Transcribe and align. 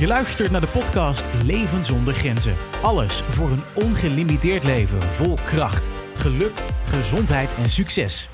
Je 0.00 0.06
luistert 0.06 0.50
naar 0.50 0.60
de 0.60 0.68
podcast 0.68 1.44
Leven 1.44 1.84
zonder 1.84 2.14
grenzen. 2.14 2.56
Alles 2.82 3.22
voor 3.22 3.50
een 3.50 3.62
ongelimiteerd 3.74 4.64
leven 4.64 5.02
vol 5.02 5.34
kracht, 5.34 5.88
geluk, 6.14 6.58
gezondheid 6.84 7.54
en 7.54 7.70
succes. 7.70 8.28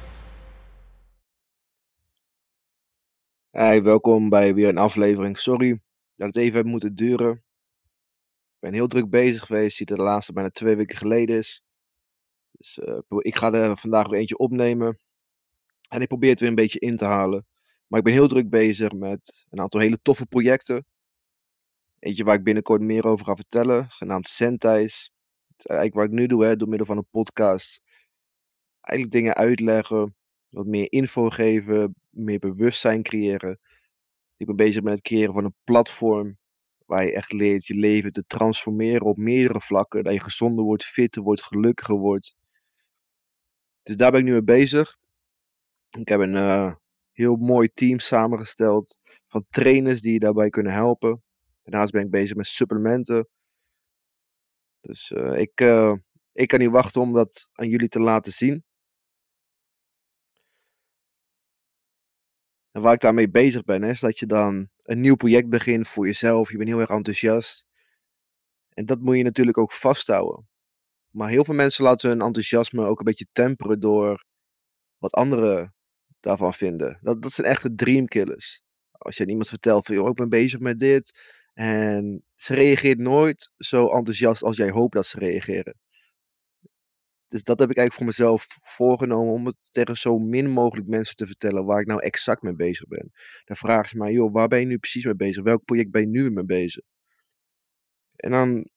Hey, 3.51 3.83
welkom 3.83 4.29
bij 4.29 4.55
weer 4.55 4.69
een 4.69 4.79
aflevering. 4.79 5.39
Sorry 5.39 5.81
dat 6.15 6.27
het 6.27 6.37
even 6.37 6.55
heeft 6.55 6.67
moeten 6.67 6.95
duren. 6.95 7.33
Ik 7.33 8.59
ben 8.59 8.73
heel 8.73 8.87
druk 8.87 9.11
bezig 9.11 9.47
geweest, 9.47 9.77
die 9.77 9.87
de 9.87 9.97
laatste 9.97 10.33
bijna 10.33 10.51
twee 10.51 10.77
weken 10.77 10.97
geleden 10.97 11.37
is. 11.37 11.63
Dus 12.51 12.79
uh, 12.79 12.99
ik 13.19 13.37
ga 13.37 13.53
er 13.53 13.77
vandaag 13.77 14.09
weer 14.09 14.19
eentje 14.19 14.39
opnemen. 14.39 14.99
En 15.89 16.01
ik 16.01 16.09
probeer 16.09 16.31
het 16.31 16.41
weer 16.41 16.49
een 16.49 16.55
beetje 16.55 16.79
in 16.79 16.97
te 16.97 17.05
halen. 17.05 17.47
Maar 17.87 17.99
ik 17.99 18.05
ben 18.05 18.15
heel 18.15 18.29
druk 18.29 18.51
bezig 18.51 18.93
met 18.93 19.47
een 19.51 19.61
aantal 19.61 19.81
hele 19.81 19.99
toffe 20.03 20.27
projecten. 20.27 20.87
Eentje 22.07 22.25
waar 22.25 22.35
ik 22.35 22.45
binnenkort 22.45 22.81
meer 22.81 23.07
over 23.07 23.25
ga 23.25 23.35
vertellen, 23.35 23.91
genaamd 23.91 24.29
Sentais. 24.29 25.11
eigenlijk 25.57 25.95
wat 25.95 26.05
ik 26.05 26.11
nu 26.11 26.27
doe, 26.27 26.45
hè, 26.45 26.57
door 26.57 26.69
middel 26.69 26.87
van 26.87 26.97
een 26.97 27.09
podcast. 27.11 27.83
Eigenlijk 28.81 29.19
dingen 29.19 29.35
uitleggen, 29.35 30.15
wat 30.49 30.67
meer 30.67 30.93
info 30.93 31.29
geven, 31.29 31.95
meer 32.11 32.39
bewustzijn 32.39 33.03
creëren. 33.03 33.61
Ik 34.37 34.47
ben 34.47 34.57
bezig 34.57 34.83
met 34.83 34.93
het 34.93 35.03
creëren 35.03 35.35
van 35.35 35.45
een 35.45 35.55
platform 35.65 36.39
waar 36.85 37.05
je 37.05 37.13
echt 37.13 37.33
leert 37.33 37.67
je 37.67 37.75
leven 37.75 38.13
te 38.13 38.25
transformeren 38.27 39.07
op 39.07 39.17
meerdere 39.17 39.61
vlakken. 39.61 40.05
Dat 40.05 40.13
je 40.13 40.21
gezonder 40.21 40.65
wordt, 40.65 40.85
fitter 40.85 41.23
wordt, 41.23 41.43
gelukkiger 41.43 41.97
wordt. 41.97 42.37
Dus 43.83 43.97
daar 43.97 44.11
ben 44.11 44.21
ik 44.21 44.27
nu 44.27 44.33
mee 44.33 44.45
bezig. 44.45 44.97
Ik 45.99 46.09
heb 46.09 46.21
een 46.21 46.35
uh, 46.35 46.75
heel 47.13 47.37
mooi 47.37 47.69
team 47.69 47.99
samengesteld 47.99 48.99
van 49.25 49.47
trainers 49.51 50.01
die 50.01 50.13
je 50.13 50.19
daarbij 50.19 50.51
kunnen 50.51 50.73
helpen. 50.73 51.25
Daarnaast 51.67 51.93
ben 51.93 52.05
ik 52.05 52.11
bezig 52.11 52.37
met 52.37 52.47
supplementen. 52.47 53.29
Dus 54.81 55.11
uh, 55.11 55.39
ik, 55.39 55.61
uh, 55.61 55.97
ik 56.33 56.49
kan 56.49 56.59
niet 56.59 56.71
wachten 56.71 57.01
om 57.01 57.13
dat 57.13 57.49
aan 57.53 57.69
jullie 57.69 57.89
te 57.89 58.01
laten 58.01 58.33
zien. 58.33 58.65
En 62.71 62.83
waar 62.83 62.93
ik 62.93 63.01
daarmee 63.01 63.31
bezig 63.31 63.65
ben, 63.65 63.83
is 63.83 64.01
dat 64.01 64.19
je 64.19 64.27
dan 64.27 64.69
een 64.77 65.01
nieuw 65.01 65.17
project 65.17 65.49
begint 65.49 65.89
voor 65.89 66.07
jezelf. 66.07 66.51
Je 66.51 66.57
bent 66.57 66.69
heel 66.69 66.81
erg 66.81 66.89
enthousiast. 66.89 67.67
En 68.69 68.87
dat 68.87 69.01
moet 69.01 69.17
je 69.17 69.23
natuurlijk 69.23 69.59
ook 69.59 69.73
vasthouden. 69.73 70.49
Maar 71.11 71.29
heel 71.29 71.45
veel 71.45 71.55
mensen 71.55 71.85
laten 71.85 72.09
hun 72.09 72.21
enthousiasme 72.21 72.85
ook 72.85 72.99
een 72.99 73.05
beetje 73.05 73.29
temperen 73.33 73.81
door 73.81 74.25
wat 74.99 75.13
anderen 75.13 75.75
daarvan 76.21 76.55
vinden. 76.55 76.99
Dat, 77.01 77.23
dat 77.23 77.33
zijn 77.33 77.47
echte 77.47 77.75
dreamkillers. 77.75 78.63
Als 78.91 79.17
je 79.17 79.23
aan 79.23 79.29
iemand 79.29 79.49
vertelt 79.49 79.87
van, 79.87 79.95
joh, 79.95 80.09
ik 80.09 80.15
ben 80.15 80.29
bezig 80.29 80.61
met 80.61 80.79
dit. 80.79 81.35
En 81.59 82.25
ze 82.35 82.55
reageert 82.55 82.99
nooit 82.99 83.53
zo 83.57 83.89
enthousiast 83.89 84.43
als 84.43 84.57
jij 84.57 84.71
hoopt 84.71 84.95
dat 84.95 85.07
ze 85.07 85.19
reageren. 85.19 85.75
Dus 87.29 87.43
dat 87.43 87.59
heb 87.59 87.71
ik 87.71 87.77
eigenlijk 87.77 87.93
voor 87.93 88.27
mezelf 88.27 88.59
voorgenomen 88.63 89.33
om 89.33 89.47
het 89.47 89.73
tegen 89.73 89.97
zo 89.97 90.19
min 90.19 90.51
mogelijk 90.51 90.89
mensen 90.89 91.17
te 91.17 91.27
vertellen 91.27 91.65
waar 91.65 91.81
ik 91.81 91.87
nou 91.87 92.01
exact 92.01 92.43
mee 92.43 92.55
bezig 92.55 92.87
ben. 92.87 93.13
Dan 93.45 93.57
vragen 93.57 93.89
ze 93.89 93.97
mij, 93.97 94.13
joh, 94.13 94.33
waar 94.33 94.49
ben 94.49 94.61
je 94.61 94.67
nu 94.67 94.79
precies 94.79 95.05
mee 95.05 95.15
bezig? 95.15 95.43
Welk 95.43 95.65
project 95.65 95.91
ben 95.91 96.01
je 96.01 96.09
nu 96.09 96.31
mee 96.31 96.45
bezig? 96.45 96.83
En 98.17 98.31
dan 98.31 98.71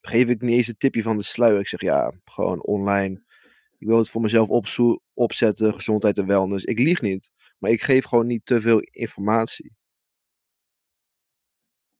geef 0.00 0.28
ik 0.28 0.40
niet 0.40 0.56
eens 0.56 0.68
een 0.68 0.76
tipje 0.76 1.02
van 1.02 1.16
de 1.16 1.24
sluier. 1.24 1.60
Ik 1.60 1.68
zeg, 1.68 1.80
ja, 1.80 2.12
gewoon 2.24 2.62
online. 2.62 3.22
Ik 3.78 3.86
wil 3.86 3.98
het 3.98 4.10
voor 4.10 4.20
mezelf 4.20 4.48
opzetten, 5.14 5.74
gezondheid 5.74 6.18
en 6.18 6.26
wellness. 6.26 6.64
Ik 6.64 6.78
lieg 6.78 7.00
niet, 7.00 7.30
maar 7.58 7.70
ik 7.70 7.82
geef 7.82 8.04
gewoon 8.04 8.26
niet 8.26 8.46
te 8.46 8.60
veel 8.60 8.80
informatie. 8.80 9.77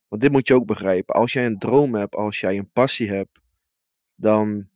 Want 0.09 0.21
dit 0.21 0.31
moet 0.31 0.47
je 0.47 0.53
ook 0.53 0.65
begrijpen. 0.65 1.15
Als 1.15 1.33
jij 1.33 1.45
een 1.45 1.59
droom 1.59 1.95
hebt, 1.95 2.15
als 2.15 2.39
jij 2.39 2.57
een 2.57 2.71
passie 2.71 3.09
hebt, 3.09 3.39
dan 4.15 4.69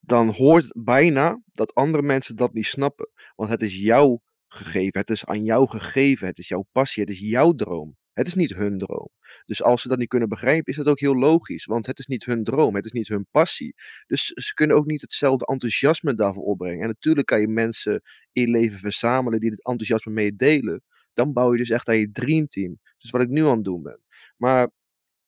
dan 0.00 0.28
hoort 0.28 0.74
bijna 0.84 1.42
dat 1.52 1.74
andere 1.74 2.02
mensen 2.02 2.36
dat 2.36 2.52
niet 2.52 2.66
snappen. 2.66 3.10
Want 3.36 3.50
het 3.50 3.62
is 3.62 3.80
jouw 3.80 4.20
gegeven, 4.46 5.00
het 5.00 5.10
is 5.10 5.24
aan 5.24 5.44
jou 5.44 5.68
gegeven, 5.68 6.26
het 6.26 6.38
is 6.38 6.48
jouw 6.48 6.66
passie, 6.72 7.02
het 7.02 7.12
is 7.12 7.20
jouw 7.20 7.52
droom. 7.52 7.96
Het 8.12 8.26
is 8.26 8.34
niet 8.34 8.54
hun 8.54 8.78
droom. 8.78 9.08
Dus 9.44 9.62
als 9.62 9.82
ze 9.82 9.88
dat 9.88 9.98
niet 9.98 10.08
kunnen 10.08 10.28
begrijpen, 10.28 10.72
is 10.72 10.76
dat 10.76 10.86
ook 10.86 11.00
heel 11.00 11.14
logisch. 11.14 11.64
Want 11.64 11.86
het 11.86 11.98
is 11.98 12.06
niet 12.06 12.24
hun 12.24 12.44
droom, 12.44 12.74
het 12.74 12.84
is 12.84 12.92
niet 12.92 13.08
hun 13.08 13.26
passie. 13.30 13.74
Dus 14.06 14.26
ze 14.26 14.54
kunnen 14.54 14.76
ook 14.76 14.86
niet 14.86 15.00
hetzelfde 15.00 15.46
enthousiasme 15.46 16.14
daarvoor 16.14 16.42
opbrengen. 16.42 16.80
En 16.80 16.86
natuurlijk 16.88 17.26
kan 17.26 17.40
je 17.40 17.48
mensen 17.48 18.02
in 18.32 18.42
je 18.42 18.48
leven 18.48 18.78
verzamelen 18.78 19.40
die 19.40 19.50
dit 19.50 19.64
enthousiasme 19.64 20.12
meedelen. 20.12 20.82
Dan 21.18 21.32
bouw 21.32 21.52
je 21.52 21.58
dus 21.58 21.70
echt 21.70 21.88
aan 21.88 21.98
je 21.98 22.10
dreamteam. 22.10 22.78
Dus 22.98 23.10
wat 23.10 23.20
ik 23.20 23.28
nu 23.28 23.46
aan 23.46 23.54
het 23.54 23.64
doen 23.64 23.82
ben. 23.82 24.00
Maar 24.36 24.70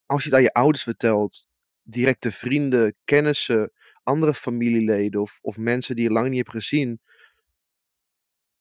als 0.07 0.23
je 0.23 0.29
het 0.29 0.39
aan 0.39 0.45
je 0.45 0.53
ouders 0.53 0.83
vertelt, 0.83 1.49
directe 1.83 2.31
vrienden, 2.31 2.95
kennissen, 3.05 3.73
andere 4.03 4.35
familieleden 4.35 5.21
of, 5.21 5.39
of 5.43 5.59
mensen 5.59 5.95
die 5.95 6.05
je 6.05 6.11
lang 6.11 6.29
niet 6.29 6.37
hebt 6.37 6.51
gezien. 6.51 7.01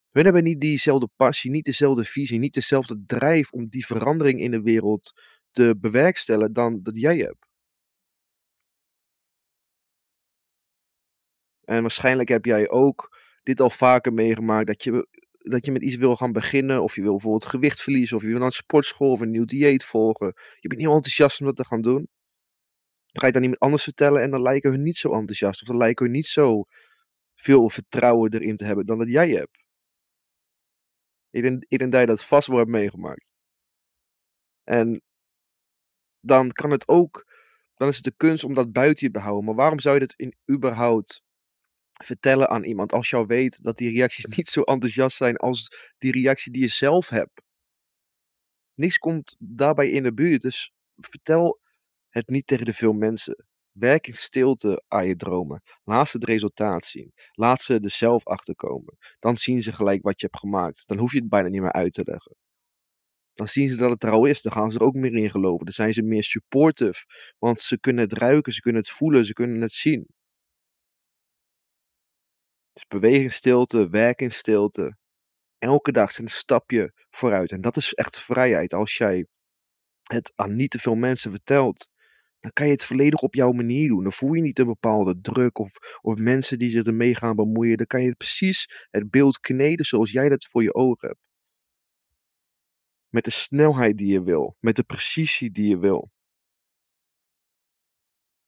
We 0.10 0.22
hebben 0.22 0.44
niet 0.44 0.62
diezelfde 0.62 1.10
passie, 1.16 1.52
niet 1.52 1.66
dezelfde 1.66 2.04
visie, 2.04 2.40
niet 2.40 2.54
dezelfde 2.54 3.04
drijf 3.06 3.52
om 3.52 3.68
die 3.68 3.86
verandering 3.86 4.40
in 4.40 4.52
de 4.52 4.62
wereld 4.62 5.22
te 5.52 5.76
bewerkstelligen 5.78 6.54
dan 6.54 6.80
dat 6.84 6.96
jij 6.96 7.18
hebt. 7.18 7.48
En 11.64 11.82
waarschijnlijk 11.82 12.30
heb 12.30 12.46
jij 12.46 12.70
ook 12.70 13.18
dit 13.44 13.60
al 13.60 13.70
vaker 13.70 14.14
meegemaakt, 14.14 14.68
dat 14.68 14.84
je, 14.84 15.08
dat 15.40 15.66
je 15.66 15.72
met 15.72 15.82
iets 15.82 15.96
wil 15.96 16.16
gaan 16.16 16.32
beginnen, 16.32 16.84
of 16.84 16.96
je 16.96 17.02
wil 17.02 17.12
bijvoorbeeld 17.12 17.46
gewicht 17.46 17.82
verliezen, 17.82 18.18
of 18.18 18.22
je 18.22 18.28
wil 18.28 18.38
naar 18.38 18.46
een 18.46 18.52
sportschool 18.52 19.12
of 19.12 19.20
een 19.20 19.32
nieuw 19.32 19.46
dieet 19.46 19.84
volgen. 19.84 20.34
Je 20.60 20.68
bent 20.68 20.82
heel 20.82 20.94
enthousiast 20.94 21.40
om 21.40 21.46
dat 21.46 21.56
te 21.56 21.66
gaan 21.66 21.82
doen. 21.82 22.08
Ga 23.12 23.28
je 23.28 23.34
aan 23.34 23.42
iemand 23.42 23.60
anders 23.60 23.84
vertellen 23.84 24.22
en 24.22 24.32
dan 24.32 24.42
lijken 24.42 24.72
hun 24.72 24.82
niet 24.82 24.98
zo 24.98 25.14
enthousiast. 25.14 25.62
Of 25.62 25.68
dan 25.68 25.78
lijken 25.78 26.06
hun 26.06 26.14
niet 26.14 26.26
zo 26.26 26.64
veel 27.36 27.70
vertrouwen 27.70 28.34
erin 28.34 28.56
te 28.56 28.66
hebben 28.66 28.86
dan 28.86 28.98
dat 28.98 29.08
jij 29.08 29.30
hebt. 29.30 29.64
Ik 31.30 31.42
denk, 31.42 31.66
ik 31.68 31.92
dat 31.92 32.00
je 32.00 32.06
dat 32.06 32.26
vast 32.26 32.48
wel 32.48 32.58
hebt 32.58 32.70
meegemaakt. 32.70 33.34
En 34.64 35.02
dan 36.20 36.52
kan 36.52 36.72
het 36.72 36.88
ook, 36.88 37.34
dan 37.76 37.88
is 37.88 37.96
het 37.96 38.04
de 38.06 38.14
kunst 38.18 38.44
om 38.44 38.54
dat 38.54 38.72
buiten 38.72 39.08
je 39.08 39.14
te 39.14 39.20
houden. 39.20 39.46
Maar 39.46 39.56
waarom 39.56 39.80
zou 39.80 39.94
je 39.94 40.00
dat 40.00 40.14
in 40.14 40.36
überhaupt 40.52 41.22
vertellen 42.04 42.50
aan 42.50 42.64
iemand 42.64 42.92
als 42.92 43.10
jou 43.10 43.26
weet 43.26 43.64
dat 43.64 43.78
die 43.78 43.92
reacties 43.92 44.26
niet 44.38 44.48
zo 44.48 44.62
enthousiast 44.62 45.18
zijn 45.18 45.38
als 45.38 45.68
die 45.98 46.12
reactie 46.12 46.52
die 46.52 46.62
je 46.62 46.68
zelf 46.68 47.10
hebt? 47.10 47.42
Niks 48.74 48.98
komt 48.98 49.36
daarbij 49.40 49.90
in 49.90 50.04
de 50.04 50.14
buurt. 50.14 50.42
Dus 50.42 50.72
vertel 50.96 51.60
het 52.10 52.30
niet 52.30 52.48
tegen 52.48 52.66
de 52.66 52.74
veel 52.74 52.94
mensen. 52.94 53.46
Werk 53.72 54.08
in 54.08 54.14
stilte 54.14 54.84
aan 54.88 55.08
je 55.08 55.16
dromen. 55.16 55.62
Laat 55.84 56.08
ze 56.08 56.18
het 56.18 56.26
resultaat 56.26 56.86
zien. 56.86 57.14
Laat 57.32 57.62
ze 57.62 57.80
er 57.80 57.90
zelf 57.90 58.26
achter 58.26 58.56
komen. 58.56 58.98
Dan 59.20 59.38
zien 59.38 59.62
ze 59.62 59.74
gelijk 59.74 60.04
wat 60.04 60.20
je 60.20 60.26
hebt 60.26 60.40
gemaakt. 60.40 60.88
Dan 60.88 60.98
hoef 60.98 61.12
je 61.12 61.20
het 61.20 61.30
bijna 61.30 61.48
niet 61.48 61.62
meer 61.62 61.72
uit 61.72 61.94
te 61.94 62.04
leggen. 62.06 62.36
Dan 63.34 63.48
zien 63.48 63.70
ze 63.70 63.76
dat 63.76 63.90
het 63.90 64.04
er 64.04 64.12
al 64.12 64.26
is. 64.26 64.42
Dan 64.42 64.52
gaan 64.52 64.72
ze 64.72 64.80
er 64.80 64.86
ook 64.86 64.94
meer 64.94 65.16
in 65.16 65.30
geloven. 65.30 65.66
Dan 65.66 65.74
zijn 65.74 65.94
ze 65.94 66.02
meer 66.02 66.24
supportive. 66.24 67.06
Want 67.38 67.60
ze 67.60 67.80
kunnen 67.80 68.04
het 68.04 68.14
ruiken, 68.14 68.54
ze 68.54 68.62
kunnen 68.62 68.82
het 68.82 68.92
voelen, 68.92 69.26
ze 69.26 69.34
kunnen 69.34 69.62
het 69.62 69.72
zien. 69.72 70.08
Dus 72.80 72.88
beweeg 72.88 73.22
in 73.22 73.32
stilte, 73.32 73.90
werk 73.90 74.22
in 74.22 74.32
stilte. 74.32 74.98
Elke 75.58 75.92
dag 75.92 76.12
zijn 76.12 76.28
een 76.28 76.34
stapje 76.34 76.94
vooruit. 77.10 77.52
En 77.52 77.62
dat 77.62 77.78
is 77.78 77.94
echt 77.94 78.20
vrijheid. 78.20 78.74
Als 78.74 78.98
jij 78.98 79.28
het 80.04 80.32
aan 80.36 80.56
niet 80.56 80.72
te 80.72 80.80
veel 80.80 80.96
mensen 80.96 81.32
vertelt, 81.32 81.90
dan 82.40 82.52
kan 82.54 82.66
je 82.66 82.72
het 82.72 82.86
volledig 82.86 83.22
op 83.22 83.36
jouw 83.36 83.52
manier 83.52 83.88
doen. 83.88 84.04
Dan 84.04 84.12
voel 84.12 84.34
je 84.34 84.42
niet 84.42 84.60
een 84.60 84.66
bepaalde 84.66 85.22
druk 85.22 85.58
of, 85.58 86.00
of 86.02 86.16
mensen 86.16 86.60
die 86.60 86.70
zich 86.70 86.84
ermee 86.84 87.16
gaan 87.16 87.36
bemoeien. 87.36 87.78
Dan 87.78 87.86
kan 87.86 88.02
je 88.02 88.08
het 88.08 88.18
precies 88.18 88.88
het 88.90 89.10
beeld 89.10 89.40
kneden 89.40 89.86
zoals 89.86 90.12
jij 90.12 90.30
dat 90.30 90.46
voor 90.46 90.64
je 90.64 90.74
ogen 90.74 91.08
hebt. 91.08 91.28
Met 93.08 93.24
de 93.24 93.32
snelheid 93.32 93.98
die 93.98 94.12
je 94.12 94.24
wil, 94.24 94.56
met 94.60 94.76
de 94.76 94.84
precisie 94.84 95.52
die 95.52 95.68
je 95.68 95.80
wil. 95.80 96.12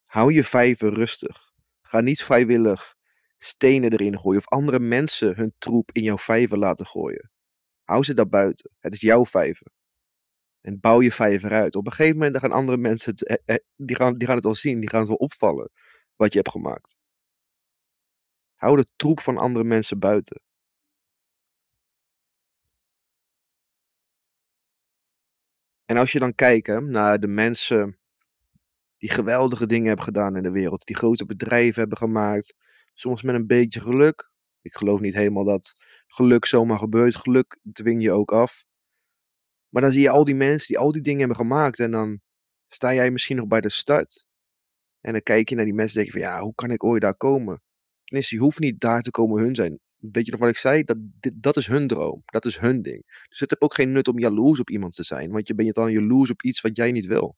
Hou 0.03 0.33
je 0.33 0.43
vijver 0.43 0.93
rustig. 0.93 1.51
Ga 1.81 1.99
niet 1.99 2.23
vrijwillig 2.23 2.99
stenen 3.43 3.91
erin 3.91 4.19
gooien 4.19 4.39
of 4.39 4.47
andere 4.47 4.79
mensen 4.79 5.35
hun 5.35 5.53
troep 5.57 5.91
in 5.91 6.03
jouw 6.03 6.17
vijver 6.17 6.57
laten 6.57 6.85
gooien. 6.85 7.31
Hou 7.83 8.03
ze 8.03 8.13
daar 8.13 8.29
buiten. 8.29 8.71
Het 8.79 8.93
is 8.93 9.01
jouw 9.01 9.25
vijver. 9.25 9.67
En 10.61 10.79
bouw 10.79 11.01
je 11.01 11.11
vijver 11.11 11.51
uit. 11.51 11.75
Op 11.75 11.85
een 11.85 11.91
gegeven 11.91 12.17
moment 12.17 12.37
gaan 12.37 12.51
andere 12.51 12.77
mensen 12.77 13.11
het, 13.11 13.25
eh, 13.25 13.55
eh, 13.55 13.63
die 13.75 13.95
gaan, 13.95 14.17
die 14.17 14.27
gaan 14.27 14.35
het 14.35 14.45
wel 14.45 14.55
zien, 14.55 14.79
die 14.79 14.89
gaan 14.89 14.99
het 14.99 15.07
wel 15.07 15.17
opvallen 15.17 15.71
wat 16.15 16.31
je 16.31 16.37
hebt 16.37 16.51
gemaakt. 16.51 16.99
Hou 18.55 18.77
de 18.77 18.85
troep 18.95 19.19
van 19.19 19.37
andere 19.37 19.65
mensen 19.65 19.99
buiten. 19.99 20.41
En 25.85 25.97
als 25.97 26.11
je 26.11 26.19
dan 26.19 26.35
kijkt 26.35 26.81
naar 26.81 27.19
de 27.19 27.27
mensen 27.27 27.99
die 28.97 29.11
geweldige 29.11 29.65
dingen 29.65 29.87
hebben 29.87 30.05
gedaan 30.05 30.35
in 30.35 30.43
de 30.43 30.51
wereld, 30.51 30.85
die 30.85 30.95
grote 30.95 31.25
bedrijven 31.25 31.79
hebben 31.79 31.97
gemaakt, 31.97 32.55
soms 32.93 33.21
met 33.21 33.35
een 33.35 33.47
beetje 33.47 33.81
geluk. 33.81 34.31
Ik 34.61 34.73
geloof 34.73 34.99
niet 34.99 35.13
helemaal 35.13 35.45
dat 35.45 35.73
geluk 36.07 36.45
zomaar 36.45 36.77
gebeurt. 36.77 37.15
Geluk 37.15 37.59
dwing 37.71 38.03
je 38.03 38.11
ook 38.11 38.31
af. 38.31 38.63
Maar 39.69 39.81
dan 39.81 39.91
zie 39.91 40.01
je 40.01 40.09
al 40.09 40.23
die 40.23 40.35
mensen 40.35 40.67
die 40.67 40.77
al 40.77 40.91
die 40.91 41.01
dingen 41.01 41.19
hebben 41.19 41.37
gemaakt 41.37 41.79
en 41.79 41.91
dan 41.91 42.21
sta 42.67 42.93
jij 42.93 43.11
misschien 43.11 43.35
nog 43.35 43.47
bij 43.47 43.61
de 43.61 43.69
start. 43.69 44.25
En 45.01 45.11
dan 45.11 45.21
kijk 45.21 45.49
je 45.49 45.55
naar 45.55 45.65
die 45.65 45.73
mensen 45.73 45.97
en 45.97 46.03
denk 46.03 46.15
je 46.15 46.21
van 46.21 46.31
ja, 46.31 46.41
hoe 46.41 46.55
kan 46.55 46.71
ik 46.71 46.83
ooit 46.83 47.01
daar 47.01 47.17
komen? 47.17 47.61
Tenminste, 48.03 48.35
je 48.35 48.41
hoeft 48.41 48.59
niet 48.59 48.79
daar 48.79 49.01
te 49.01 49.11
komen 49.11 49.43
hun 49.43 49.55
zijn. 49.55 49.79
Weet 49.97 50.25
je 50.25 50.31
nog 50.31 50.39
wat 50.39 50.49
ik 50.49 50.57
zei? 50.57 50.83
Dat, 50.83 50.97
dat 51.35 51.57
is 51.57 51.67
hun 51.67 51.87
droom. 51.87 52.21
Dat 52.25 52.45
is 52.45 52.57
hun 52.57 52.81
ding. 52.81 53.03
Dus 53.05 53.39
het 53.39 53.49
heeft 53.49 53.61
ook 53.61 53.73
geen 53.73 53.91
nut 53.91 54.07
om 54.07 54.19
jaloers 54.19 54.59
op 54.59 54.69
iemand 54.69 54.95
te 54.95 55.03
zijn. 55.03 55.31
Want 55.31 55.47
je 55.47 55.55
bent 55.55 55.75
dan 55.75 55.91
jaloers 55.91 56.31
op 56.31 56.41
iets 56.41 56.61
wat 56.61 56.75
jij 56.75 56.91
niet 56.91 57.05
wil. 57.05 57.37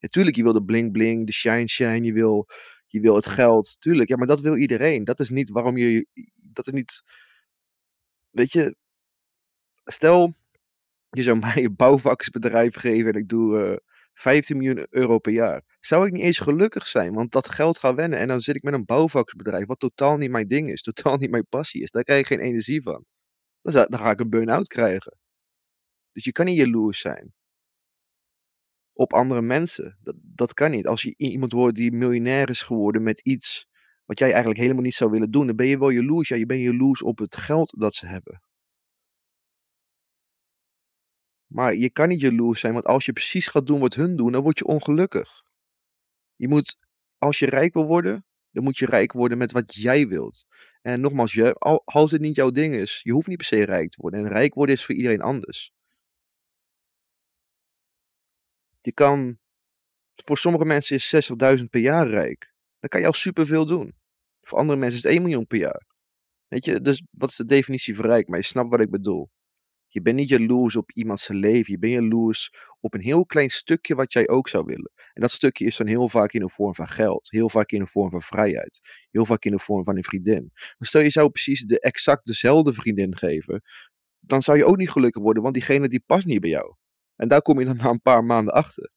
Natuurlijk, 0.00 0.36
je 0.36 0.42
wil 0.42 0.52
de 0.52 0.64
bling 0.64 0.92
bling, 0.92 1.26
de 1.26 1.32
shine 1.32 1.68
shine, 1.68 2.02
je 2.02 2.12
wil, 2.12 2.46
je 2.88 3.00
wil 3.00 3.14
het 3.14 3.26
geld. 3.26 3.80
Tuurlijk, 3.80 4.08
ja, 4.08 4.16
maar 4.16 4.26
dat 4.26 4.40
wil 4.40 4.56
iedereen. 4.56 5.04
Dat 5.04 5.20
is 5.20 5.30
niet 5.30 5.50
waarom 5.50 5.76
je, 5.76 6.06
dat 6.34 6.66
is 6.66 6.72
niet, 6.72 7.02
weet 8.30 8.52
je, 8.52 8.76
stel, 9.84 10.32
je 11.10 11.22
zou 11.22 11.38
mij 11.46 11.64
een 11.64 11.76
bouwvaksbedrijf 11.76 12.74
geven 12.74 13.12
en 13.12 13.20
ik 13.20 13.28
doe 13.28 13.70
uh, 13.70 13.76
15 14.14 14.56
miljoen 14.56 14.86
euro 14.90 15.18
per 15.18 15.32
jaar. 15.32 15.62
Zou 15.80 16.06
ik 16.06 16.12
niet 16.12 16.22
eens 16.22 16.38
gelukkig 16.38 16.86
zijn, 16.86 17.12
want 17.12 17.32
dat 17.32 17.48
geld 17.48 17.78
gaat 17.78 17.94
wennen 17.94 18.18
en 18.18 18.28
dan 18.28 18.40
zit 18.40 18.56
ik 18.56 18.62
met 18.62 18.74
een 18.74 18.84
bouwvaksbedrijf, 18.84 19.66
wat 19.66 19.78
totaal 19.80 20.16
niet 20.16 20.30
mijn 20.30 20.48
ding 20.48 20.70
is, 20.70 20.82
totaal 20.92 21.16
niet 21.16 21.30
mijn 21.30 21.46
passie 21.48 21.82
is. 21.82 21.90
Daar 21.90 22.02
krijg 22.04 22.20
ik 22.20 22.26
geen 22.26 22.40
energie 22.40 22.82
van. 22.82 23.04
Dan, 23.62 23.72
dan 23.88 23.98
ga 23.98 24.10
ik 24.10 24.20
een 24.20 24.30
burn-out 24.30 24.66
krijgen. 24.66 25.18
Dus 26.12 26.24
je 26.24 26.32
kan 26.32 26.46
niet 26.46 26.56
jaloers 26.56 27.00
zijn 27.00 27.34
op 28.98 29.12
andere 29.12 29.42
mensen. 29.42 29.98
Dat, 30.02 30.14
dat 30.20 30.54
kan 30.54 30.70
niet. 30.70 30.86
Als 30.86 31.02
je 31.02 31.14
iemand 31.16 31.52
hoort 31.52 31.74
die 31.74 31.92
miljonair 31.92 32.50
is 32.50 32.62
geworden 32.62 33.02
met 33.02 33.20
iets 33.20 33.68
wat 34.04 34.18
jij 34.18 34.28
eigenlijk 34.28 34.60
helemaal 34.60 34.82
niet 34.82 34.94
zou 34.94 35.10
willen 35.10 35.30
doen, 35.30 35.46
dan 35.46 35.56
ben 35.56 35.66
je 35.66 35.78
wel 35.78 35.90
jaloers. 35.90 36.28
Ja, 36.28 36.36
je 36.36 36.46
bent 36.46 36.60
jaloers 36.60 37.02
op 37.02 37.18
het 37.18 37.36
geld 37.36 37.74
dat 37.78 37.94
ze 37.94 38.06
hebben. 38.06 38.42
Maar 41.46 41.74
je 41.74 41.90
kan 41.90 42.08
niet 42.08 42.20
jaloers 42.20 42.60
zijn, 42.60 42.72
want 42.72 42.84
als 42.84 43.04
je 43.04 43.12
precies 43.12 43.46
gaat 43.46 43.66
doen 43.66 43.80
wat 43.80 43.94
hun 43.94 44.16
doen, 44.16 44.32
dan 44.32 44.42
word 44.42 44.58
je 44.58 44.64
ongelukkig. 44.64 45.44
Je 46.36 46.48
moet, 46.48 46.76
als 47.18 47.38
je 47.38 47.46
rijk 47.46 47.74
wil 47.74 47.86
worden, 47.86 48.26
dan 48.50 48.64
moet 48.64 48.78
je 48.78 48.86
rijk 48.86 49.12
worden 49.12 49.38
met 49.38 49.52
wat 49.52 49.74
jij 49.74 50.08
wilt. 50.08 50.46
En 50.82 51.00
nogmaals, 51.00 51.52
als 51.84 52.10
het 52.10 52.20
niet 52.20 52.36
jouw 52.36 52.50
ding 52.50 52.74
is, 52.74 53.00
je 53.02 53.12
hoeft 53.12 53.26
niet 53.26 53.36
per 53.36 53.46
se 53.46 53.64
rijk 53.64 53.90
te 53.90 54.00
worden. 54.00 54.20
En 54.20 54.28
rijk 54.28 54.54
worden 54.54 54.74
is 54.74 54.84
voor 54.84 54.94
iedereen 54.94 55.20
anders. 55.20 55.72
Je 58.80 58.92
kan, 58.92 59.38
voor 60.14 60.38
sommige 60.38 60.64
mensen 60.64 60.96
is 60.96 61.30
60.000 61.58 61.64
per 61.70 61.80
jaar 61.80 62.08
rijk. 62.08 62.54
Dan 62.80 62.88
kan 62.88 63.00
je 63.00 63.06
al 63.06 63.12
superveel 63.12 63.66
doen. 63.66 63.96
Voor 64.40 64.58
andere 64.58 64.78
mensen 64.78 64.98
is 64.98 65.04
het 65.04 65.12
1 65.12 65.22
miljoen 65.22 65.46
per 65.46 65.58
jaar. 65.58 65.86
Weet 66.48 66.64
je, 66.64 66.80
dus 66.80 67.02
wat 67.10 67.28
is 67.28 67.36
de 67.36 67.44
definitie 67.44 67.96
van 67.96 68.04
rijk? 68.04 68.28
Maar 68.28 68.38
je 68.38 68.44
snapt 68.44 68.70
wat 68.70 68.80
ik 68.80 68.90
bedoel. 68.90 69.30
Je 69.90 70.02
bent 70.02 70.16
niet 70.16 70.28
jaloers 70.28 70.76
op 70.76 70.90
iemands 70.90 71.28
leven. 71.28 71.72
Je 71.72 71.78
bent 71.78 71.92
jaloers 71.92 72.50
op 72.80 72.94
een 72.94 73.00
heel 73.00 73.26
klein 73.26 73.50
stukje 73.50 73.94
wat 73.94 74.12
jij 74.12 74.28
ook 74.28 74.48
zou 74.48 74.64
willen. 74.64 74.92
En 75.12 75.20
dat 75.20 75.30
stukje 75.30 75.64
is 75.64 75.76
dan 75.76 75.86
heel 75.86 76.08
vaak 76.08 76.32
in 76.32 76.40
de 76.40 76.48
vorm 76.48 76.74
van 76.74 76.88
geld. 76.88 77.30
Heel 77.30 77.48
vaak 77.48 77.70
in 77.70 77.78
de 77.78 77.86
vorm 77.86 78.10
van 78.10 78.22
vrijheid. 78.22 79.06
Heel 79.10 79.24
vaak 79.24 79.44
in 79.44 79.50
de 79.50 79.58
vorm 79.58 79.84
van 79.84 79.96
een 79.96 80.04
vriendin. 80.04 80.50
Maar 80.52 80.88
stel 80.88 81.00
je 81.00 81.10
zou 81.10 81.30
precies 81.30 81.64
de 81.64 81.80
exact 81.80 82.26
dezelfde 82.26 82.72
vriendin 82.72 83.16
geven. 83.16 83.62
Dan 84.20 84.42
zou 84.42 84.58
je 84.58 84.64
ook 84.64 84.76
niet 84.76 84.90
gelukkig 84.90 85.22
worden, 85.22 85.42
want 85.42 85.54
diegene 85.54 85.88
die 85.88 86.02
past 86.06 86.26
niet 86.26 86.40
bij 86.40 86.50
jou. 86.50 86.74
En 87.18 87.28
daar 87.28 87.42
kom 87.42 87.58
je 87.58 87.64
dan 87.64 87.76
na 87.76 87.90
een 87.90 88.02
paar 88.02 88.24
maanden 88.24 88.54
achter. 88.54 88.90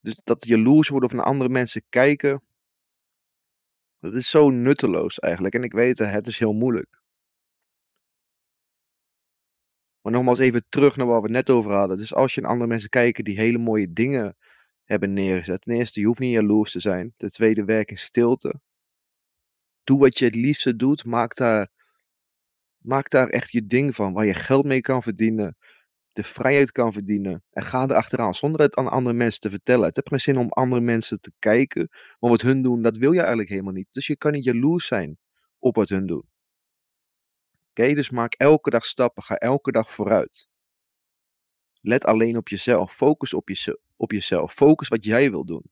Dus 0.00 0.20
dat 0.24 0.46
jaloers 0.46 0.88
worden 0.88 1.08
of 1.08 1.14
naar 1.14 1.24
andere 1.24 1.50
mensen 1.50 1.82
kijken. 1.88 2.42
Dat 3.98 4.14
is 4.14 4.30
zo 4.30 4.50
nutteloos 4.50 5.18
eigenlijk. 5.18 5.54
En 5.54 5.62
ik 5.62 5.72
weet 5.72 5.98
het, 5.98 6.10
het 6.10 6.26
is 6.26 6.38
heel 6.38 6.52
moeilijk. 6.52 7.02
Maar 10.00 10.12
nogmaals 10.12 10.38
even 10.38 10.64
terug 10.68 10.96
naar 10.96 11.06
waar 11.06 11.20
we 11.20 11.26
het 11.26 11.36
net 11.36 11.50
over 11.50 11.72
hadden. 11.72 11.98
Dus 11.98 12.14
als 12.14 12.34
je 12.34 12.40
naar 12.40 12.50
andere 12.50 12.68
mensen 12.68 12.88
kijkt 12.88 13.24
die 13.24 13.38
hele 13.38 13.58
mooie 13.58 13.92
dingen 13.92 14.36
hebben 14.84 15.12
neergezet. 15.12 15.60
Ten 15.60 15.74
eerste, 15.74 16.00
je 16.00 16.06
hoeft 16.06 16.18
niet 16.20 16.32
jaloers 16.32 16.72
te 16.72 16.80
zijn. 16.80 17.14
Ten 17.16 17.30
tweede, 17.30 17.64
werk 17.64 17.90
in 17.90 17.98
stilte. 17.98 18.60
Doe 19.84 19.98
wat 19.98 20.18
je 20.18 20.24
het 20.24 20.34
liefste 20.34 20.76
doet. 20.76 21.04
Maak 21.04 21.34
daar, 21.34 21.68
maak 22.80 23.10
daar 23.10 23.28
echt 23.28 23.50
je 23.50 23.66
ding 23.66 23.94
van. 23.94 24.12
Waar 24.12 24.26
je 24.26 24.34
geld 24.34 24.64
mee 24.64 24.80
kan 24.80 25.02
verdienen. 25.02 25.56
De 26.12 26.24
vrijheid 26.24 26.72
kan 26.72 26.92
verdienen. 26.92 27.44
En 27.50 27.62
ga 27.62 27.88
er 27.88 27.94
achteraan 27.94 28.34
zonder 28.34 28.60
het 28.60 28.76
aan 28.76 28.88
andere 28.88 29.16
mensen 29.16 29.40
te 29.40 29.50
vertellen. 29.50 29.86
Het 29.86 29.96
heeft 29.96 30.08
geen 30.08 30.20
zin 30.20 30.38
om 30.38 30.48
andere 30.48 30.80
mensen 30.80 31.20
te 31.20 31.32
kijken. 31.38 31.88
Want 32.18 32.32
wat 32.32 32.42
hun 32.42 32.62
doen, 32.62 32.82
dat 32.82 32.96
wil 32.96 33.12
je 33.12 33.18
eigenlijk 33.18 33.48
helemaal 33.48 33.72
niet. 33.72 33.88
Dus 33.90 34.06
je 34.06 34.16
kan 34.16 34.32
niet 34.32 34.44
jaloers 34.44 34.86
zijn 34.86 35.18
op 35.58 35.74
wat 35.76 35.88
hun 35.88 36.06
doen. 36.06 36.28
Oké, 37.70 37.94
dus 37.94 38.10
maak 38.10 38.34
elke 38.34 38.70
dag 38.70 38.84
stappen. 38.84 39.22
Ga 39.22 39.34
elke 39.34 39.72
dag 39.72 39.92
vooruit. 39.92 40.48
Let 41.80 42.04
alleen 42.04 42.36
op 42.36 42.48
jezelf. 42.48 42.94
Focus 42.94 43.34
op, 43.34 43.48
je, 43.48 43.80
op 43.96 44.12
jezelf. 44.12 44.52
Focus 44.52 44.88
wat 44.88 45.04
jij 45.04 45.30
wil 45.30 45.44
doen. 45.44 45.64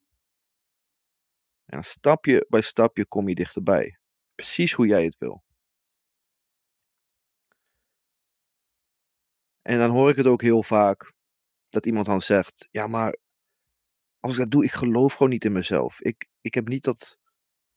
En 1.64 1.84
stapje 1.84 2.46
bij 2.48 2.60
stapje 2.60 3.06
kom 3.06 3.28
je 3.28 3.34
dichterbij. 3.34 3.98
Precies 4.34 4.72
hoe 4.72 4.86
jij 4.86 5.04
het 5.04 5.18
wil. 5.18 5.42
En 9.68 9.78
dan 9.78 9.90
hoor 9.90 10.10
ik 10.10 10.16
het 10.16 10.26
ook 10.26 10.42
heel 10.42 10.62
vaak 10.62 11.12
dat 11.68 11.86
iemand 11.86 12.06
dan 12.06 12.20
zegt: 12.20 12.68
Ja, 12.70 12.86
maar 12.86 13.16
als 14.20 14.32
ik 14.32 14.38
dat 14.38 14.50
doe, 14.50 14.64
ik 14.64 14.72
geloof 14.72 15.12
gewoon 15.12 15.28
niet 15.28 15.44
in 15.44 15.52
mezelf. 15.52 16.00
Ik, 16.00 16.28
ik 16.40 16.54
heb 16.54 16.68
niet 16.68 16.84
dat 16.84 17.18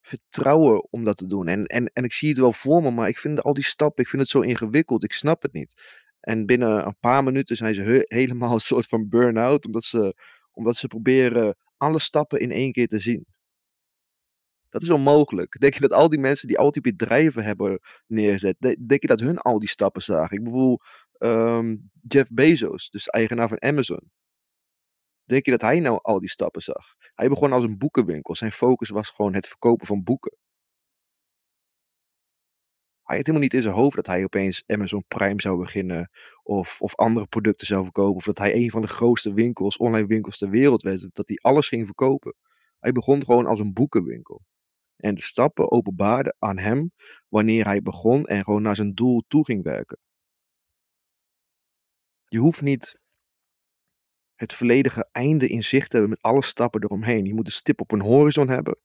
vertrouwen 0.01 0.87
om 0.91 1.03
dat 1.03 1.17
te 1.17 1.27
doen. 1.27 1.47
En, 1.47 1.65
en, 1.65 1.85
en 1.93 2.03
ik 2.03 2.13
zie 2.13 2.29
het 2.29 2.37
wel 2.37 2.51
voor 2.51 2.81
me, 2.81 2.91
maar 2.91 3.07
ik 3.07 3.17
vind 3.17 3.43
al 3.43 3.53
die 3.53 3.63
stappen, 3.63 4.03
ik 4.03 4.09
vind 4.09 4.21
het 4.21 4.31
zo 4.31 4.39
ingewikkeld. 4.39 5.03
Ik 5.03 5.11
snap 5.11 5.41
het 5.41 5.53
niet. 5.53 5.83
En 6.19 6.45
binnen 6.45 6.85
een 6.85 6.99
paar 6.99 7.23
minuten 7.23 7.55
zijn 7.55 7.73
ze 7.73 8.05
helemaal 8.07 8.53
een 8.53 8.59
soort 8.59 8.87
van 8.87 9.09
burn-out, 9.09 9.65
omdat 9.65 9.83
ze, 9.83 10.15
omdat 10.51 10.75
ze 10.75 10.87
proberen 10.87 11.57
alle 11.77 11.99
stappen 11.99 12.39
in 12.39 12.51
één 12.51 12.71
keer 12.71 12.87
te 12.87 12.99
zien. 12.99 13.25
Dat 14.71 14.81
is 14.81 14.89
onmogelijk. 14.89 15.59
Denk 15.59 15.73
je 15.73 15.79
dat 15.79 15.93
al 15.93 16.09
die 16.09 16.19
mensen 16.19 16.47
die 16.47 16.57
al 16.57 16.71
die 16.71 16.81
bedrijven 16.81 17.43
hebben 17.43 17.79
neergezet, 18.07 18.55
denk 18.59 19.01
je 19.01 19.07
dat 19.07 19.19
hun 19.19 19.37
al 19.37 19.59
die 19.59 19.69
stappen 19.69 20.01
zagen? 20.01 20.37
Ik 20.37 20.43
bedoel, 20.43 20.79
um, 21.19 21.91
Jeff 22.07 22.29
Bezos, 22.33 22.89
dus 22.89 23.07
eigenaar 23.07 23.47
van 23.47 23.61
Amazon. 23.61 24.11
Denk 25.23 25.45
je 25.45 25.51
dat 25.51 25.61
hij 25.61 25.79
nou 25.79 25.99
al 26.01 26.19
die 26.19 26.29
stappen 26.29 26.61
zag? 26.61 26.95
Hij 27.13 27.29
begon 27.29 27.51
als 27.51 27.63
een 27.63 27.77
boekenwinkel. 27.77 28.35
Zijn 28.35 28.51
focus 28.51 28.89
was 28.89 29.09
gewoon 29.09 29.33
het 29.33 29.47
verkopen 29.47 29.87
van 29.87 30.03
boeken. 30.03 30.37
Hij 33.03 33.17
had 33.17 33.25
helemaal 33.25 33.47
niet 33.47 33.53
in 33.53 33.61
zijn 33.61 33.75
hoofd 33.75 33.95
dat 33.95 34.05
hij 34.07 34.23
opeens 34.23 34.63
Amazon 34.67 35.03
Prime 35.07 35.41
zou 35.41 35.59
beginnen. 35.59 36.09
Of, 36.43 36.81
of 36.81 36.95
andere 36.95 37.27
producten 37.27 37.67
zou 37.67 37.83
verkopen. 37.83 38.15
Of 38.15 38.23
dat 38.23 38.37
hij 38.37 38.55
een 38.55 38.71
van 38.71 38.81
de 38.81 38.87
grootste 38.87 39.33
winkels, 39.33 39.77
online 39.77 40.07
winkels 40.07 40.37
ter 40.37 40.49
wereld 40.49 40.81
werd. 40.81 41.15
Dat 41.15 41.27
hij 41.27 41.37
alles 41.37 41.67
ging 41.67 41.85
verkopen. 41.85 42.35
Hij 42.79 42.91
begon 42.91 43.25
gewoon 43.25 43.45
als 43.45 43.59
een 43.59 43.73
boekenwinkel. 43.73 44.41
En 45.01 45.15
de 45.15 45.21
stappen 45.21 45.71
openbaarden 45.71 46.35
aan 46.39 46.57
hem 46.57 46.91
wanneer 47.27 47.65
hij 47.65 47.81
begon 47.81 48.25
en 48.25 48.43
gewoon 48.43 48.61
naar 48.61 48.75
zijn 48.75 48.93
doel 48.93 49.23
toe 49.27 49.45
ging 49.45 49.63
werken. 49.63 49.99
Je 52.27 52.37
hoeft 52.37 52.61
niet 52.61 52.99
het 54.35 54.53
volledige 54.53 55.09
einde 55.11 55.47
in 55.47 55.63
zicht 55.63 55.89
te 55.89 55.97
hebben 55.97 56.09
met 56.09 56.21
alle 56.21 56.43
stappen 56.43 56.83
eromheen. 56.83 57.25
Je 57.25 57.33
moet 57.33 57.45
een 57.45 57.51
stip 57.51 57.81
op 57.81 57.91
een 57.91 58.01
horizon 58.01 58.47
hebben. 58.47 58.79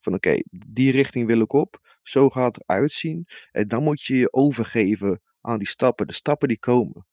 Van 0.00 0.14
oké, 0.14 0.42
die 0.50 0.90
richting 0.90 1.26
wil 1.26 1.40
ik 1.40 1.52
op. 1.52 1.98
Zo 2.02 2.28
gaat 2.28 2.54
het 2.54 2.68
eruit 2.68 2.92
zien. 2.92 3.26
En 3.50 3.68
dan 3.68 3.82
moet 3.82 4.02
je 4.02 4.16
je 4.16 4.32
overgeven 4.32 5.22
aan 5.40 5.58
die 5.58 5.68
stappen. 5.68 6.06
De 6.06 6.12
stappen 6.12 6.48
die 6.48 6.58
komen. 6.58 7.06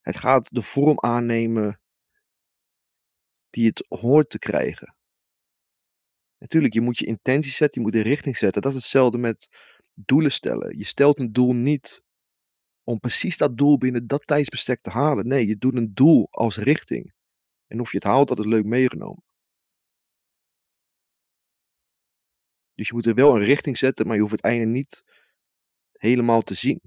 Het 0.00 0.16
gaat 0.16 0.54
de 0.54 0.62
vorm 0.62 1.00
aannemen 1.00 1.80
die 3.50 3.66
het 3.66 3.86
hoort 3.88 4.30
te 4.30 4.38
krijgen. 4.38 4.94
Natuurlijk, 6.40 6.74
je 6.74 6.80
moet 6.80 6.98
je 6.98 7.06
intentie 7.06 7.52
zetten, 7.52 7.80
je 7.80 7.86
moet 7.86 7.96
de 7.96 8.08
richting 8.08 8.36
zetten. 8.36 8.62
Dat 8.62 8.70
is 8.70 8.76
hetzelfde 8.76 9.18
met 9.18 9.48
doelen 9.94 10.32
stellen. 10.32 10.78
Je 10.78 10.84
stelt 10.84 11.18
een 11.18 11.32
doel 11.32 11.52
niet 11.52 12.02
om 12.84 13.00
precies 13.00 13.36
dat 13.36 13.56
doel 13.56 13.78
binnen 13.78 14.06
dat 14.06 14.26
tijdsbestek 14.26 14.80
te 14.80 14.90
halen. 14.90 15.26
Nee, 15.26 15.46
je 15.46 15.56
doet 15.56 15.76
een 15.76 15.94
doel 15.94 16.26
als 16.30 16.56
richting. 16.56 17.12
En 17.66 17.80
of 17.80 17.90
je 17.90 17.96
het 17.96 18.06
haalt, 18.06 18.28
dat 18.28 18.38
is 18.38 18.44
leuk 18.44 18.64
meegenomen. 18.64 19.24
Dus 22.74 22.88
je 22.88 22.94
moet 22.94 23.06
er 23.06 23.14
wel 23.14 23.34
een 23.34 23.44
richting 23.44 23.78
zetten, 23.78 24.06
maar 24.06 24.14
je 24.14 24.20
hoeft 24.20 24.32
het 24.32 24.42
einde 24.42 24.66
niet 24.66 25.04
helemaal 25.92 26.42
te 26.42 26.54
zien. 26.54 26.80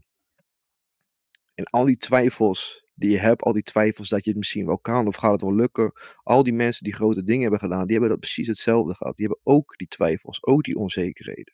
En 1.53 1.65
al 1.65 1.85
die 1.85 1.97
twijfels 1.97 2.82
die 2.95 3.09
je 3.09 3.17
hebt, 3.17 3.41
al 3.41 3.53
die 3.53 3.63
twijfels 3.63 4.09
dat 4.09 4.23
je 4.23 4.29
het 4.29 4.39
misschien 4.39 4.65
wel 4.65 4.79
kan 4.79 5.07
of 5.07 5.15
gaat 5.15 5.31
het 5.31 5.41
wel 5.41 5.55
lukken. 5.55 5.91
Al 6.23 6.43
die 6.43 6.53
mensen 6.53 6.83
die 6.83 6.93
grote 6.93 7.23
dingen 7.23 7.41
hebben 7.41 7.59
gedaan, 7.59 7.85
die 7.85 7.91
hebben 7.91 8.09
dat 8.09 8.19
precies 8.19 8.47
hetzelfde 8.47 8.93
gehad. 8.93 9.17
Die 9.17 9.27
hebben 9.27 9.53
ook 9.53 9.77
die 9.77 9.87
twijfels, 9.87 10.43
ook 10.43 10.63
die 10.63 10.75
onzekerheden. 10.75 11.53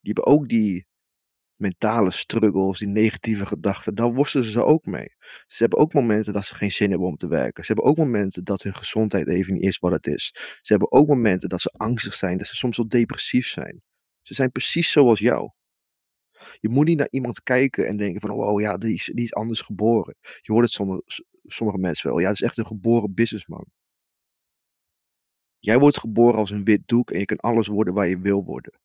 Die 0.00 0.12
hebben 0.12 0.26
ook 0.26 0.48
die 0.48 0.86
mentale 1.60 2.10
struggles, 2.10 2.78
die 2.78 2.88
negatieve 2.88 3.46
gedachten, 3.46 3.94
daar 3.94 4.12
worstelen 4.14 4.46
ze 4.46 4.64
ook 4.64 4.84
mee. 4.84 5.14
Ze 5.46 5.56
hebben 5.56 5.78
ook 5.78 5.92
momenten 5.92 6.32
dat 6.32 6.44
ze 6.44 6.54
geen 6.54 6.72
zin 6.72 6.90
hebben 6.90 7.08
om 7.08 7.16
te 7.16 7.28
werken. 7.28 7.64
Ze 7.64 7.72
hebben 7.72 7.90
ook 7.90 7.96
momenten 7.96 8.44
dat 8.44 8.62
hun 8.62 8.74
gezondheid 8.74 9.28
even 9.28 9.54
niet 9.54 9.62
is 9.62 9.78
wat 9.78 9.92
het 9.92 10.06
is. 10.06 10.30
Ze 10.62 10.72
hebben 10.72 10.92
ook 10.92 11.06
momenten 11.08 11.48
dat 11.48 11.60
ze 11.60 11.74
angstig 11.76 12.14
zijn, 12.14 12.38
dat 12.38 12.46
ze 12.46 12.56
soms 12.56 12.76
wel 12.76 12.88
depressief 12.88 13.46
zijn. 13.46 13.82
Ze 14.22 14.34
zijn 14.34 14.52
precies 14.52 14.92
zoals 14.92 15.18
jou. 15.18 15.50
Je 16.60 16.68
moet 16.68 16.86
niet 16.86 16.98
naar 16.98 17.08
iemand 17.10 17.42
kijken 17.42 17.86
en 17.86 17.96
denken 17.96 18.20
van, 18.20 18.30
wow, 18.30 18.60
ja, 18.60 18.76
die 18.78 18.94
is, 18.94 19.10
die 19.14 19.24
is 19.24 19.34
anders 19.34 19.60
geboren. 19.60 20.16
Je 20.40 20.52
hoort 20.52 20.64
het 20.64 20.74
sommige, 20.74 21.02
sommige 21.44 21.78
mensen 21.78 22.10
wel. 22.10 22.18
Ja, 22.18 22.26
dat 22.26 22.34
is 22.34 22.42
echt 22.42 22.58
een 22.58 22.66
geboren 22.66 23.14
businessman. 23.14 23.64
Jij 25.58 25.78
wordt 25.78 25.98
geboren 25.98 26.38
als 26.38 26.50
een 26.50 26.64
wit 26.64 26.82
doek 26.86 27.10
en 27.10 27.18
je 27.18 27.24
kan 27.24 27.36
alles 27.36 27.66
worden 27.66 27.94
waar 27.94 28.08
je 28.08 28.18
wil 28.18 28.44
worden. 28.44 28.80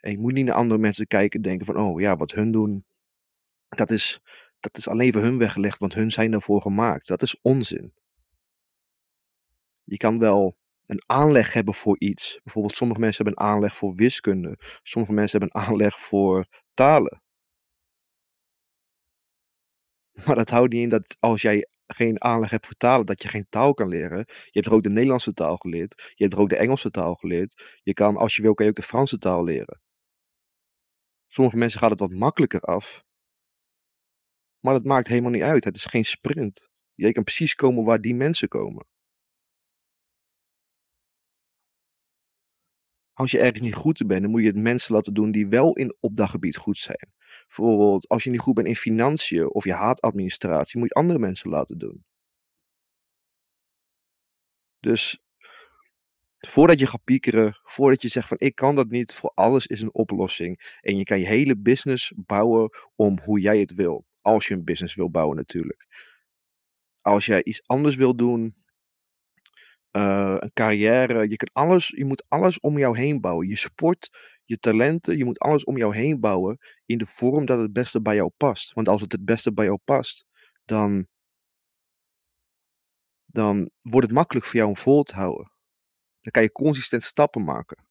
En 0.00 0.10
je 0.10 0.18
moet 0.18 0.32
niet 0.32 0.44
naar 0.44 0.54
andere 0.54 0.80
mensen 0.80 1.06
kijken 1.06 1.36
en 1.36 1.48
denken 1.48 1.66
van, 1.66 1.76
oh 1.76 2.00
ja, 2.00 2.16
wat 2.16 2.32
hun 2.32 2.50
doen, 2.50 2.84
dat 3.68 3.90
is, 3.90 4.20
dat 4.60 4.76
is 4.76 4.88
alleen 4.88 5.12
voor 5.12 5.22
hun 5.22 5.38
weggelegd, 5.38 5.78
want 5.78 5.94
hun 5.94 6.10
zijn 6.10 6.30
daarvoor 6.30 6.60
gemaakt. 6.60 7.06
Dat 7.06 7.22
is 7.22 7.40
onzin. 7.42 7.92
Je 9.84 9.96
kan 9.96 10.18
wel 10.18 10.56
een 10.92 11.02
aanleg 11.06 11.52
hebben 11.52 11.74
voor 11.74 11.96
iets. 11.98 12.40
Bijvoorbeeld, 12.42 12.74
sommige 12.76 13.00
mensen 13.00 13.24
hebben 13.24 13.44
een 13.44 13.52
aanleg 13.52 13.76
voor 13.76 13.94
wiskunde. 13.94 14.58
Sommige 14.82 15.14
mensen 15.14 15.40
hebben 15.40 15.60
een 15.60 15.68
aanleg 15.68 15.98
voor 16.00 16.46
talen. 16.74 17.22
Maar 20.24 20.36
dat 20.36 20.50
houdt 20.50 20.72
niet 20.72 20.82
in 20.82 20.88
dat 20.88 21.16
als 21.20 21.42
jij 21.42 21.66
geen 21.86 22.22
aanleg 22.22 22.50
hebt 22.50 22.66
voor 22.66 22.74
talen, 22.74 23.06
dat 23.06 23.22
je 23.22 23.28
geen 23.28 23.46
taal 23.48 23.74
kan 23.74 23.88
leren. 23.88 24.18
Je 24.26 24.50
hebt 24.50 24.66
er 24.66 24.72
ook 24.72 24.82
de 24.82 24.90
Nederlandse 24.90 25.32
taal 25.32 25.56
geleerd. 25.56 26.12
Je 26.14 26.22
hebt 26.22 26.34
er 26.34 26.40
ook 26.40 26.48
de 26.48 26.56
Engelse 26.56 26.90
taal 26.90 27.14
geleerd. 27.14 27.80
Je 27.82 27.92
kan, 27.92 28.16
als 28.16 28.36
je 28.36 28.42
wil, 28.42 28.54
kan 28.54 28.64
je 28.64 28.70
ook 28.70 28.76
de 28.76 28.82
Franse 28.82 29.18
taal 29.18 29.44
leren. 29.44 29.80
Sommige 31.26 31.56
mensen 31.56 31.80
gaat 31.80 31.90
het 31.90 32.00
wat 32.00 32.10
makkelijker 32.12 32.60
af. 32.60 33.04
Maar 34.60 34.74
dat 34.74 34.84
maakt 34.84 35.06
helemaal 35.06 35.30
niet 35.30 35.42
uit. 35.42 35.64
Het 35.64 35.76
is 35.76 35.84
geen 35.84 36.04
sprint. 36.04 36.70
Jij 36.94 37.12
kan 37.12 37.24
precies 37.24 37.54
komen 37.54 37.84
waar 37.84 38.00
die 38.00 38.14
mensen 38.14 38.48
komen. 38.48 38.86
Als 43.12 43.30
je 43.30 43.38
ergens 43.38 43.60
niet 43.60 43.74
goed 43.74 44.06
bent, 44.06 44.22
dan 44.22 44.30
moet 44.30 44.40
je 44.40 44.46
het 44.46 44.56
mensen 44.56 44.94
laten 44.94 45.14
doen 45.14 45.30
die 45.30 45.48
wel 45.48 45.72
in, 45.76 45.96
op 46.00 46.16
dat 46.16 46.28
gebied 46.28 46.56
goed 46.56 46.78
zijn. 46.78 47.12
Bijvoorbeeld, 47.46 48.08
als 48.08 48.24
je 48.24 48.30
niet 48.30 48.40
goed 48.40 48.54
bent 48.54 48.66
in 48.66 48.76
financiën 48.76 49.54
of 49.54 49.64
je 49.64 49.72
haat 49.72 50.00
administratie, 50.00 50.78
moet 50.78 50.88
je 50.88 50.94
andere 50.94 51.18
mensen 51.18 51.50
laten 51.50 51.78
doen. 51.78 52.04
Dus 54.80 55.22
voordat 56.38 56.80
je 56.80 56.86
gaat 56.86 57.04
piekeren, 57.04 57.60
voordat 57.62 58.02
je 58.02 58.08
zegt 58.08 58.28
van 58.28 58.36
ik 58.40 58.54
kan 58.54 58.74
dat 58.74 58.88
niet, 58.88 59.14
voor 59.14 59.32
alles 59.34 59.66
is 59.66 59.80
een 59.80 59.94
oplossing. 59.94 60.78
En 60.80 60.96
je 60.96 61.04
kan 61.04 61.18
je 61.18 61.26
hele 61.26 61.58
business 61.58 62.12
bouwen 62.16 62.70
om 62.96 63.18
hoe 63.22 63.40
jij 63.40 63.60
het 63.60 63.74
wil. 63.74 64.06
Als 64.20 64.48
je 64.48 64.54
een 64.54 64.64
business 64.64 64.94
wil 64.94 65.10
bouwen 65.10 65.36
natuurlijk. 65.36 65.86
Als 67.00 67.26
jij 67.26 67.44
iets 67.44 67.62
anders 67.66 67.96
wil 67.96 68.16
doen, 68.16 68.54
eh, 69.92 70.36
een 70.38 70.52
carrière, 70.52 71.28
je, 71.28 71.36
kan 71.36 71.48
alles, 71.52 71.88
je 71.88 72.04
moet 72.04 72.24
alles 72.28 72.60
om 72.60 72.78
jou 72.78 72.98
heen 72.98 73.20
bouwen. 73.20 73.48
Je 73.48 73.56
sport, 73.56 74.10
je 74.44 74.58
talenten, 74.58 75.16
je 75.16 75.24
moet 75.24 75.38
alles 75.38 75.64
om 75.64 75.76
jou 75.76 75.94
heen 75.96 76.20
bouwen 76.20 76.58
in 76.86 76.98
de 76.98 77.06
vorm 77.06 77.46
dat 77.46 77.58
het 77.58 77.72
beste 77.72 78.02
bij 78.02 78.14
jou 78.14 78.30
past. 78.36 78.72
Want 78.72 78.88
als 78.88 79.00
het 79.00 79.12
het 79.12 79.24
beste 79.24 79.52
bij 79.52 79.64
jou 79.64 79.78
past, 79.84 80.26
dan, 80.64 81.06
dan 83.26 83.70
wordt 83.82 84.06
het 84.06 84.16
makkelijk 84.16 84.46
voor 84.46 84.56
jou 84.56 84.68
om 84.68 84.76
vol 84.76 85.02
te 85.02 85.14
houden. 85.14 85.52
Dan 86.20 86.32
kan 86.32 86.42
je 86.42 86.52
consistent 86.52 87.02
stappen 87.02 87.44
maken. 87.44 87.86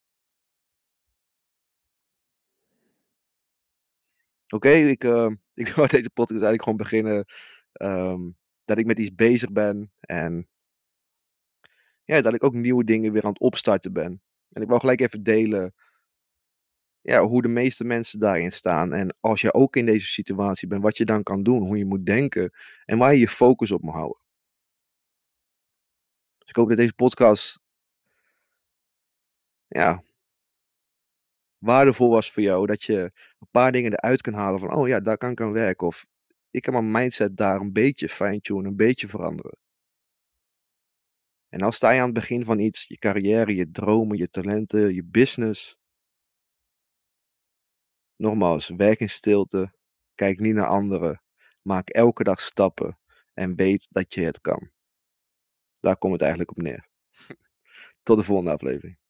Oké, 4.53 4.69
ik, 4.69 5.03
eh, 5.03 5.29
ik 5.63 5.67
wil 5.67 5.87
deze 5.87 6.09
podcast 6.09 6.41
eigenlijk 6.43 6.63
gewoon 6.63 6.77
beginnen. 6.77 7.25
ehm, 7.73 8.31
dat 8.65 8.77
ik 8.77 8.85
met 8.85 8.99
iets 8.99 9.15
bezig 9.15 9.51
ben. 9.51 9.91
En 9.99 10.47
ja, 12.03 12.21
dat 12.21 12.33
ik 12.33 12.43
ook 12.43 12.53
nieuwe 12.53 12.83
dingen 12.83 13.11
weer 13.11 13.23
aan 13.23 13.29
het 13.29 13.39
opstarten 13.39 13.93
ben. 13.93 14.21
En 14.49 14.61
ik 14.61 14.67
wil 14.67 14.79
gelijk 14.79 15.01
even 15.01 15.23
delen 15.23 15.73
ja, 17.01 17.21
hoe 17.21 17.41
de 17.41 17.47
meeste 17.47 17.83
mensen 17.83 18.19
daarin 18.19 18.51
staan. 18.51 18.93
En 18.93 19.15
als 19.19 19.41
je 19.41 19.53
ook 19.53 19.75
in 19.75 19.85
deze 19.85 20.07
situatie 20.07 20.67
bent, 20.67 20.83
wat 20.83 20.97
je 20.97 21.05
dan 21.05 21.23
kan 21.23 21.43
doen, 21.43 21.61
hoe 21.65 21.77
je 21.77 21.85
moet 21.85 22.05
denken 22.05 22.53
en 22.85 22.97
waar 22.97 23.13
je 23.13 23.19
je 23.19 23.27
focus 23.27 23.71
op 23.71 23.81
moet 23.81 23.93
houden. 23.93 24.21
Dus 26.37 26.49
ik 26.49 26.55
hoop 26.55 26.67
dat 26.67 26.77
deze 26.77 26.93
podcast 26.93 27.59
ja, 29.67 30.03
waardevol 31.59 32.09
was 32.09 32.31
voor 32.31 32.43
jou. 32.43 32.65
Dat 32.65 32.83
je 32.83 32.97
een 33.39 33.47
paar 33.51 33.71
dingen 33.71 33.91
eruit 33.91 34.21
kan 34.21 34.33
halen 34.33 34.59
van, 34.59 34.73
oh 34.73 34.87
ja, 34.87 34.99
daar 34.99 35.17
kan 35.17 35.31
ik 35.31 35.41
aan 35.41 35.51
werken. 35.51 35.87
Of 35.87 36.07
ik 36.51 36.61
kan 36.61 36.73
mijn 36.73 36.91
mindset 36.91 37.37
daar 37.37 37.59
een 37.59 37.73
beetje 37.73 38.09
fine-tunen, 38.09 38.65
een 38.65 38.75
beetje 38.75 39.07
veranderen. 39.07 39.57
En 41.51 41.59
dan 41.59 41.73
sta 41.73 41.91
je 41.91 41.99
aan 41.99 42.05
het 42.05 42.13
begin 42.13 42.45
van 42.45 42.59
iets, 42.59 42.85
je 42.87 42.97
carrière, 42.97 43.55
je 43.55 43.71
dromen, 43.71 44.17
je 44.17 44.29
talenten, 44.29 44.93
je 44.93 45.03
business. 45.03 45.77
Nogmaals, 48.15 48.69
werk 48.69 48.99
in 48.99 49.09
stilte, 49.09 49.73
kijk 50.15 50.39
niet 50.39 50.53
naar 50.53 50.67
anderen, 50.67 51.23
maak 51.61 51.89
elke 51.89 52.23
dag 52.23 52.41
stappen 52.41 52.99
en 53.33 53.55
weet 53.55 53.87
dat 53.89 54.13
je 54.13 54.21
het 54.21 54.41
kan. 54.41 54.71
Daar 55.79 55.97
komt 55.97 56.13
het 56.13 56.21
eigenlijk 56.21 56.51
op 56.51 56.57
neer. 56.57 56.87
Tot 58.03 58.17
de 58.17 58.23
volgende 58.23 58.51
aflevering. 58.51 59.00